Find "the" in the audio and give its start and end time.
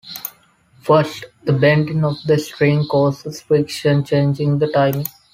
1.43-1.53, 2.25-2.39, 4.57-4.65